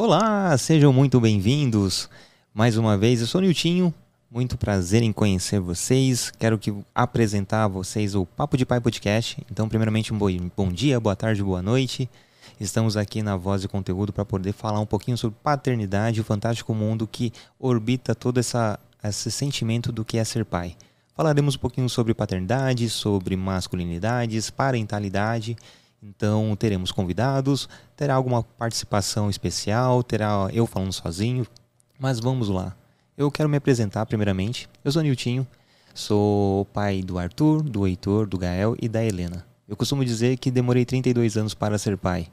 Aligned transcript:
Olá, 0.00 0.56
sejam 0.56 0.92
muito 0.92 1.18
bem-vindos. 1.18 2.08
Mais 2.54 2.76
uma 2.76 2.96
vez, 2.96 3.20
eu 3.20 3.26
sou 3.26 3.40
o 3.40 3.42
Niltinho. 3.42 3.92
Muito 4.30 4.56
prazer 4.56 5.02
em 5.02 5.12
conhecer 5.12 5.58
vocês. 5.58 6.30
Quero 6.38 6.56
que 6.56 6.72
apresentar 6.94 7.64
a 7.64 7.68
vocês 7.68 8.14
o 8.14 8.24
Papo 8.24 8.56
de 8.56 8.64
Pai 8.64 8.80
Podcast. 8.80 9.44
Então, 9.50 9.68
primeiramente, 9.68 10.14
um 10.14 10.18
bom 10.56 10.68
dia, 10.70 11.00
boa 11.00 11.16
tarde, 11.16 11.42
boa 11.42 11.60
noite. 11.60 12.08
Estamos 12.60 12.96
aqui 12.96 13.24
na 13.24 13.36
Voz 13.36 13.60
de 13.60 13.66
Conteúdo 13.66 14.12
para 14.12 14.24
poder 14.24 14.52
falar 14.52 14.78
um 14.78 14.86
pouquinho 14.86 15.18
sobre 15.18 15.36
paternidade, 15.42 16.20
o 16.20 16.24
fantástico 16.24 16.72
mundo 16.72 17.04
que 17.04 17.32
orbita 17.58 18.14
todo 18.14 18.38
essa, 18.38 18.78
esse 19.02 19.32
sentimento 19.32 19.90
do 19.90 20.04
que 20.04 20.16
é 20.16 20.22
ser 20.22 20.44
pai. 20.44 20.76
Falaremos 21.12 21.56
um 21.56 21.58
pouquinho 21.58 21.88
sobre 21.88 22.14
paternidade, 22.14 22.88
sobre 22.88 23.34
masculinidades, 23.34 24.48
parentalidade 24.48 25.56
então 26.02 26.54
teremos 26.56 26.92
convidados, 26.92 27.68
terá 27.96 28.14
alguma 28.14 28.42
participação 28.42 29.28
especial, 29.28 30.02
terá 30.02 30.48
eu 30.52 30.66
falando 30.66 30.92
sozinho, 30.92 31.46
mas 31.98 32.20
vamos 32.20 32.48
lá. 32.48 32.76
Eu 33.16 33.30
quero 33.30 33.48
me 33.48 33.56
apresentar 33.56 34.06
primeiramente. 34.06 34.68
Eu 34.84 34.92
sou 34.92 35.02
Niltinho, 35.02 35.46
sou 35.92 36.64
pai 36.66 37.02
do 37.02 37.18
Arthur, 37.18 37.62
do 37.62 37.86
Heitor, 37.86 38.26
do 38.26 38.38
Gael 38.38 38.76
e 38.80 38.88
da 38.88 39.04
Helena. 39.04 39.44
Eu 39.66 39.76
costumo 39.76 40.04
dizer 40.04 40.38
que 40.38 40.50
demorei 40.50 40.84
32 40.84 41.36
anos 41.36 41.52
para 41.52 41.76
ser 41.78 41.98
pai. 41.98 42.28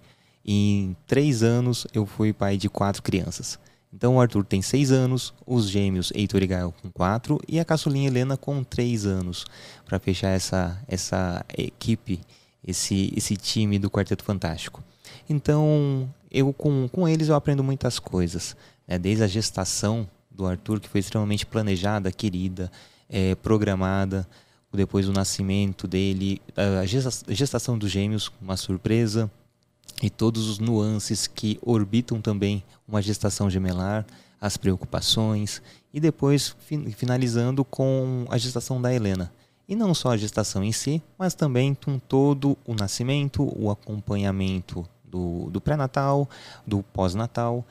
Em 0.46 0.96
3 1.08 1.42
anos 1.42 1.88
eu 1.92 2.06
fui 2.06 2.32
pai 2.32 2.56
de 2.56 2.70
4 2.70 3.02
crianças. 3.02 3.60
Então 3.92 4.18
o 4.18 4.22
Arthur 4.22 4.46
tem 4.46 4.62
6 4.62 4.92
anos, 4.92 5.34
os 5.46 5.68
gêmeos 5.68 6.12
Heitor 6.14 6.44
e 6.44 6.48
Gael 6.48 6.74
com 6.82 6.92
4 6.92 7.40
e 7.48 7.60
a 7.60 7.66
caçulinha 7.66 8.08
Helena 8.08 8.38
com 8.38 8.64
3 8.64 9.08
anos. 9.08 9.46
Para 9.86 9.98
fechar 9.98 10.30
essa, 10.30 10.80
essa 10.88 11.44
equipe 11.58 12.22
esse, 12.66 13.14
esse 13.16 13.36
time 13.38 13.78
do 13.78 13.90
Quarteto 13.90 14.24
Fantástico. 14.24 14.84
Então, 15.30 16.10
eu 16.32 16.52
com, 16.52 16.88
com 16.88 17.08
eles 17.08 17.30
eu 17.30 17.36
aprendo 17.36 17.64
muitas 17.64 18.00
coisas, 18.00 18.56
né? 18.88 18.98
desde 18.98 19.24
a 19.24 19.28
gestação 19.28 20.08
do 20.30 20.46
Arthur, 20.46 20.80
que 20.80 20.90
foi 20.90 21.00
extremamente 21.00 21.46
planejada, 21.46 22.12
querida, 22.12 22.72
é, 23.10 23.36
programada, 23.36 24.28
depois 24.74 25.06
do 25.06 25.14
nascimento 25.14 25.88
dele, 25.88 26.42
a 26.58 26.86
gestação 27.34 27.78
dos 27.78 27.90
gêmeos, 27.90 28.30
uma 28.42 28.58
surpresa, 28.58 29.32
e 30.04 30.10
todos 30.10 30.50
os 30.50 30.60
nuances 30.60 31.28
que 31.28 31.58
orbitam 31.62 32.20
também 32.20 32.62
uma 32.86 33.02
gestação 33.02 33.50
gemelar, 33.50 34.06
as 34.42 34.58
preocupações, 34.58 35.62
e 35.94 36.00
depois 36.02 36.54
finalizando 36.98 37.64
com 37.64 38.26
a 38.30 38.38
gestação 38.38 38.82
da 38.82 38.94
Helena 38.94 39.32
e 39.68 39.76
não 39.76 39.94
só 39.94 40.12
a 40.12 40.18
gestação 40.18 40.64
em 40.64 40.72
si, 40.72 41.02
mas 41.18 41.34
também 41.34 41.74
com 41.74 41.98
todo 41.98 42.58
o 42.66 42.74
nascimento, 42.74 43.52
o 43.58 43.70
acompanhamento 43.70 44.88
do, 45.04 45.50
do 45.50 45.60
pré-natal, 45.62 46.30
do 46.66 46.84
pós-natal, 46.84 47.66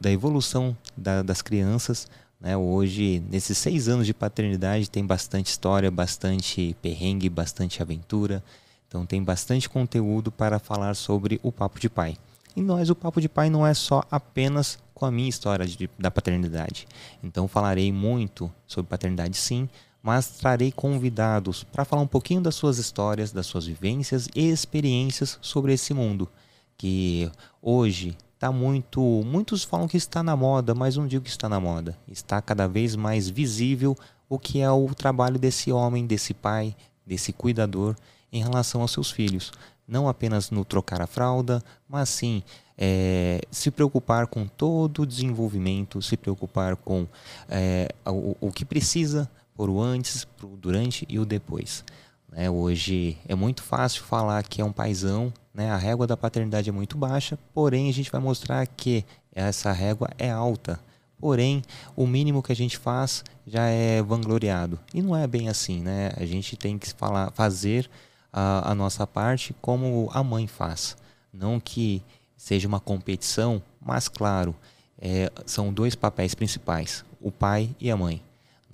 da 0.00 0.10
evolução 0.10 0.76
da, 0.96 1.22
das 1.22 1.40
crianças. 1.40 2.08
Né? 2.40 2.56
Hoje, 2.56 3.22
nesses 3.30 3.56
seis 3.56 3.88
anos 3.88 4.06
de 4.06 4.12
paternidade, 4.12 4.90
tem 4.90 5.04
bastante 5.04 5.46
história, 5.46 5.90
bastante 5.90 6.76
perrengue, 6.82 7.28
bastante 7.28 7.80
aventura. 7.80 8.42
Então, 8.86 9.06
tem 9.06 9.22
bastante 9.22 9.68
conteúdo 9.68 10.30
para 10.30 10.58
falar 10.58 10.94
sobre 10.94 11.40
o 11.42 11.50
Papo 11.50 11.80
de 11.80 11.88
Pai. 11.88 12.16
E 12.54 12.62
nós, 12.62 12.90
o 12.90 12.94
Papo 12.94 13.20
de 13.20 13.28
Pai, 13.28 13.50
não 13.50 13.66
é 13.66 13.74
só 13.74 14.04
apenas 14.10 14.78
com 14.94 15.06
a 15.06 15.10
minha 15.10 15.28
história 15.28 15.66
de, 15.66 15.90
da 15.98 16.10
paternidade. 16.10 16.86
Então, 17.22 17.48
falarei 17.48 17.90
muito 17.90 18.52
sobre 18.66 18.88
paternidade, 18.88 19.36
sim, 19.36 19.68
mas 20.04 20.28
trarei 20.28 20.70
convidados 20.70 21.64
para 21.64 21.82
falar 21.82 22.02
um 22.02 22.06
pouquinho 22.06 22.42
das 22.42 22.54
suas 22.54 22.76
histórias, 22.76 23.32
das 23.32 23.46
suas 23.46 23.64
vivências 23.64 24.28
e 24.34 24.50
experiências 24.50 25.38
sobre 25.40 25.72
esse 25.72 25.94
mundo 25.94 26.28
que 26.76 27.32
hoje 27.62 28.14
está 28.34 28.52
muito, 28.52 29.00
muitos 29.24 29.64
falam 29.64 29.88
que 29.88 29.96
está 29.96 30.22
na 30.22 30.36
moda, 30.36 30.74
mas 30.74 30.98
não 30.98 31.06
digo 31.06 31.24
que 31.24 31.30
está 31.30 31.48
na 31.48 31.58
moda. 31.58 31.96
Está 32.06 32.42
cada 32.42 32.68
vez 32.68 32.94
mais 32.94 33.30
visível 33.30 33.96
o 34.28 34.38
que 34.38 34.60
é 34.60 34.70
o 34.70 34.94
trabalho 34.94 35.38
desse 35.38 35.72
homem, 35.72 36.06
desse 36.06 36.34
pai, 36.34 36.76
desse 37.06 37.32
cuidador 37.32 37.96
em 38.30 38.42
relação 38.42 38.82
aos 38.82 38.92
seus 38.92 39.10
filhos. 39.10 39.52
Não 39.88 40.06
apenas 40.06 40.50
no 40.50 40.66
trocar 40.66 41.00
a 41.00 41.06
fralda, 41.06 41.64
mas 41.88 42.10
sim 42.10 42.42
é, 42.76 43.40
se 43.50 43.70
preocupar 43.70 44.26
com 44.26 44.46
todo 44.46 45.02
o 45.02 45.06
desenvolvimento, 45.06 46.02
se 46.02 46.14
preocupar 46.14 46.76
com 46.76 47.06
é, 47.48 47.88
o, 48.04 48.36
o 48.38 48.52
que 48.52 48.66
precisa 48.66 49.30
por 49.54 49.70
o 49.70 49.80
antes, 49.80 50.26
o 50.42 50.48
durante 50.48 51.06
e 51.08 51.18
o 51.18 51.24
depois. 51.24 51.84
Né? 52.30 52.50
Hoje 52.50 53.16
é 53.26 53.34
muito 53.34 53.62
fácil 53.62 54.02
falar 54.02 54.42
que 54.42 54.60
é 54.60 54.64
um 54.64 54.72
paizão, 54.72 55.32
né? 55.52 55.70
a 55.70 55.76
régua 55.76 56.06
da 56.06 56.16
paternidade 56.16 56.68
é 56.68 56.72
muito 56.72 56.98
baixa, 56.98 57.38
porém 57.54 57.88
a 57.88 57.92
gente 57.92 58.10
vai 58.10 58.20
mostrar 58.20 58.66
que 58.66 59.04
essa 59.32 59.72
régua 59.72 60.10
é 60.18 60.30
alta. 60.30 60.80
Porém, 61.18 61.62
o 61.96 62.06
mínimo 62.06 62.42
que 62.42 62.52
a 62.52 62.56
gente 62.56 62.76
faz 62.76 63.24
já 63.46 63.66
é 63.66 64.02
vangloriado. 64.02 64.78
E 64.92 65.00
não 65.00 65.16
é 65.16 65.26
bem 65.26 65.48
assim, 65.48 65.80
né? 65.80 66.10
A 66.16 66.26
gente 66.26 66.56
tem 66.56 66.76
que 66.76 66.92
falar, 66.92 67.30
fazer 67.32 67.88
a, 68.32 68.72
a 68.72 68.74
nossa 68.74 69.06
parte 69.06 69.54
como 69.60 70.10
a 70.12 70.22
mãe 70.22 70.46
faz. 70.46 70.96
Não 71.32 71.58
que 71.58 72.02
seja 72.36 72.68
uma 72.68 72.80
competição, 72.80 73.62
mas 73.80 74.06
claro, 74.08 74.54
é, 74.98 75.30
são 75.46 75.72
dois 75.72 75.94
papéis 75.94 76.34
principais, 76.34 77.04
o 77.20 77.30
pai 77.30 77.74
e 77.80 77.90
a 77.90 77.96
mãe 77.96 78.20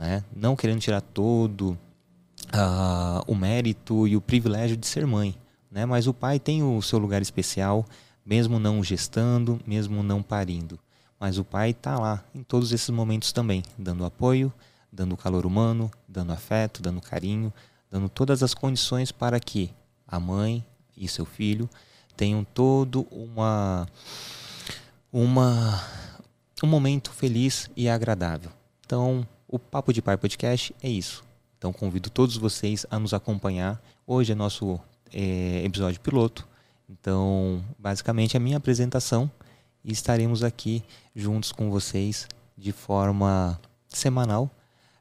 né? 0.00 0.24
não 0.34 0.56
querendo 0.56 0.80
tirar 0.80 1.02
todo 1.02 1.78
uh, 2.54 3.22
o 3.26 3.34
mérito 3.34 4.08
e 4.08 4.16
o 4.16 4.20
privilégio 4.20 4.74
de 4.74 4.86
ser 4.86 5.06
mãe, 5.06 5.36
né? 5.70 5.84
mas 5.84 6.06
o 6.06 6.14
pai 6.14 6.38
tem 6.40 6.62
o 6.62 6.80
seu 6.80 6.98
lugar 6.98 7.20
especial, 7.20 7.84
mesmo 8.24 8.58
não 8.58 8.82
gestando, 8.82 9.60
mesmo 9.66 10.02
não 10.02 10.22
parindo. 10.22 10.80
Mas 11.18 11.36
o 11.36 11.44
pai 11.44 11.70
está 11.70 11.98
lá 11.98 12.24
em 12.34 12.42
todos 12.42 12.72
esses 12.72 12.88
momentos 12.88 13.30
também, 13.30 13.62
dando 13.76 14.06
apoio, 14.06 14.50
dando 14.90 15.18
calor 15.18 15.44
humano, 15.44 15.90
dando 16.08 16.32
afeto, 16.32 16.80
dando 16.80 17.02
carinho, 17.02 17.52
dando 17.90 18.08
todas 18.08 18.42
as 18.42 18.54
condições 18.54 19.12
para 19.12 19.38
que 19.38 19.70
a 20.08 20.18
mãe 20.18 20.64
e 20.96 21.06
seu 21.06 21.26
filho 21.26 21.68
tenham 22.16 22.42
todo 22.42 23.06
uma 23.10 23.86
uma 25.12 25.82
um 26.62 26.66
momento 26.66 27.10
feliz 27.10 27.70
e 27.76 27.88
agradável. 27.88 28.50
Então, 28.84 29.26
o 29.50 29.58
Papo 29.58 29.92
de 29.92 30.00
Pai 30.00 30.16
Podcast 30.16 30.72
é 30.80 30.88
isso. 30.88 31.24
Então 31.58 31.72
convido 31.72 32.08
todos 32.08 32.36
vocês 32.36 32.86
a 32.88 32.98
nos 32.98 33.12
acompanhar. 33.12 33.82
Hoje 34.06 34.30
é 34.30 34.34
nosso 34.34 34.78
é, 35.12 35.62
episódio 35.64 36.00
piloto. 36.00 36.46
Então, 36.88 37.62
basicamente, 37.78 38.36
a 38.36 38.40
minha 38.40 38.58
apresentação 38.58 39.30
e 39.84 39.92
estaremos 39.92 40.44
aqui 40.44 40.84
juntos 41.14 41.50
com 41.50 41.68
vocês 41.68 42.28
de 42.56 42.70
forma 42.70 43.60
semanal, 43.88 44.48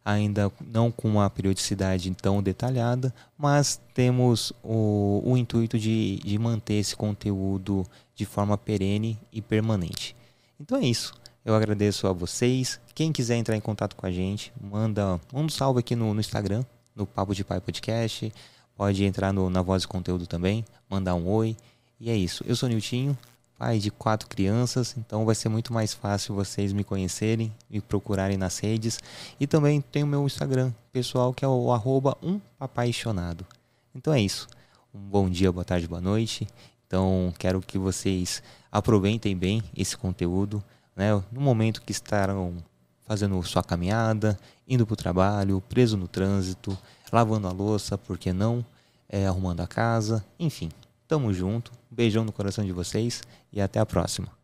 ainda 0.04 0.52
não 0.60 0.92
com 0.92 1.08
uma 1.08 1.30
periodicidade 1.30 2.10
tão 2.16 2.42
detalhada, 2.42 3.14
mas 3.38 3.80
temos 3.94 4.52
o, 4.64 5.22
o 5.26 5.38
intuito 5.38 5.78
de, 5.78 6.18
de 6.18 6.40
manter 6.40 6.76
esse 6.76 6.96
conteúdo 6.96 7.86
de 8.16 8.26
forma 8.26 8.58
perene 8.58 9.20
e 9.32 9.42
permanente. 9.42 10.16
Então 10.60 10.78
é 10.78 10.86
isso. 10.86 11.14
Eu 11.50 11.56
agradeço 11.56 12.06
a 12.06 12.14
vocês. 12.14 12.80
Quem 12.94 13.12
quiser 13.12 13.36
entrar 13.36 13.58
em 13.58 13.60
contato 13.60 13.96
com 13.96 14.06
a 14.06 14.12
gente, 14.12 14.54
manda 14.62 15.20
um 15.34 15.50
salve 15.50 15.80
aqui 15.80 15.96
no, 15.96 16.14
no 16.14 16.20
Instagram, 16.20 16.64
no 16.96 17.08
Papo 17.08 17.34
de 17.34 17.44
Pai 17.44 17.60
Podcast. 17.60 18.32
Pode 18.78 19.04
entrar 19.04 19.34
no, 19.34 19.50
na 19.50 19.64
Voz 19.64 19.82
de 19.82 19.88
Conteúdo 19.88 20.28
também, 20.28 20.64
mandar 20.88 21.16
um 21.16 21.28
oi. 21.28 21.58
E 22.00 22.12
é 22.12 22.16
isso. 22.16 22.44
Eu 22.46 22.56
sou 22.56 22.70
Niltinho, 22.70 23.18
pai 23.58 23.80
de 23.80 23.90
quatro 23.90 24.30
crianças, 24.30 24.94
então 24.96 25.26
vai 25.26 25.34
ser 25.34 25.50
muito 25.50 25.74
mais 25.74 25.92
fácil 25.92 26.36
vocês 26.36 26.72
me 26.72 26.84
conhecerem, 26.84 27.52
me 27.68 27.82
procurarem 27.82 28.38
nas 28.38 28.60
redes. 28.60 29.00
E 29.40 29.48
também 29.48 29.82
tem 29.82 30.04
o 30.04 30.08
meu 30.08 30.24
Instagram 30.28 30.72
pessoal, 30.92 31.34
que 31.34 31.44
é 31.44 31.48
o 31.48 31.72
arroba 31.72 32.16
um 32.22 32.40
apaixonado. 32.60 33.44
Então 33.96 34.14
é 34.14 34.22
isso. 34.22 34.48
Um 34.94 35.00
bom 35.00 35.28
dia, 35.28 35.52
boa 35.52 35.66
tarde, 35.66 35.88
boa 35.88 36.00
noite. 36.00 36.48
Então 36.86 37.34
quero 37.40 37.60
que 37.60 37.80
vocês 37.80 38.44
aproveitem 38.72 39.36
bem 39.36 39.64
esse 39.76 39.98
conteúdo 39.98 40.64
né? 41.00 41.14
No 41.32 41.40
momento 41.40 41.82
que 41.82 41.94
estarão 41.94 42.58
fazendo 43.08 43.42
sua 43.44 43.64
caminhada, 43.64 44.38
indo 44.68 44.86
para 44.86 44.94
o 44.94 44.98
trabalho, 44.98 45.64
preso 45.70 45.96
no 45.96 46.10
trânsito, 46.10 46.78
lavando 47.10 47.48
a 47.48 47.52
louça, 47.54 47.98
porque 47.98 48.34
não, 48.34 48.64
é, 49.08 49.26
arrumando 49.26 49.62
a 49.62 49.68
casa, 49.68 50.26
enfim. 50.38 50.70
Tamo 51.08 51.34
junto, 51.34 51.72
beijão 51.90 52.26
no 52.26 52.34
coração 52.34 52.66
de 52.66 52.74
vocês 52.74 53.24
e 53.52 53.62
até 53.62 53.80
a 53.80 53.86
próxima. 53.86 54.39